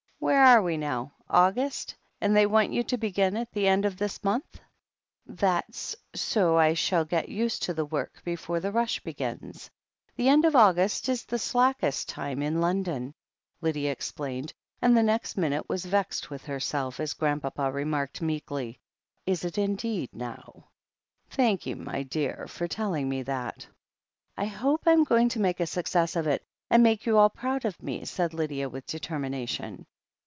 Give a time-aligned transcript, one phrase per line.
[0.23, 1.95] ^"Where are we now— August?
[2.21, 4.59] And they want you to begin at the end of this month?"
[5.25, 9.71] "That's so that I shall get used to the work before the rush begins.
[10.15, 13.15] The end of August is the slackest time in London,"
[13.61, 18.79] Lydia explained, and the next minute «^ras vexed with herself, as Grandpapa remarked meekly:
[19.25, 20.67] "Is it indeed, now?
[21.31, 23.65] Thank 'ee, my dear, for telling me that."
[24.37, 27.65] 'T hope I'm going to make a success of it, and make you all proud
[27.65, 29.87] of me," said Lydia with determination.